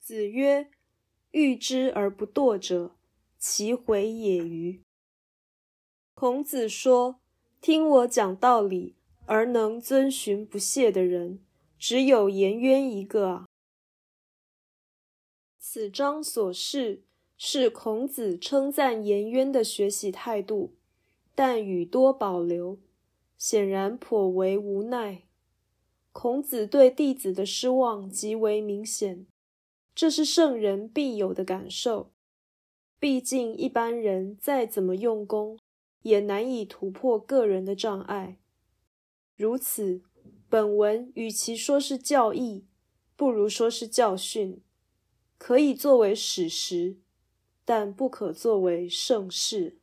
[0.00, 0.70] 子曰
[1.30, 2.96] ：“欲之而不惰者，
[3.38, 4.82] 其回也与？”
[6.14, 7.20] 孔子说
[7.60, 11.40] ：“听我讲道理而能遵循不懈的人，
[11.78, 13.46] 只有颜渊一个啊。”
[15.58, 17.04] 此章所示
[17.36, 20.74] 是孔子称赞颜渊的学习态度，
[21.34, 22.78] 但语多保留，
[23.38, 25.22] 显然颇为无奈。
[26.12, 29.26] 孔子对弟子的失望极为明显，
[29.94, 32.12] 这是圣人必有的感受。
[32.98, 35.58] 毕竟一般人再怎么用功，
[36.02, 38.38] 也难以突破个人的障碍。
[39.36, 40.02] 如此，
[40.48, 42.66] 本文与其说是教义，
[43.16, 44.62] 不如说是教训。
[45.38, 46.98] 可以作为史实，
[47.64, 49.79] 但不可作为盛世。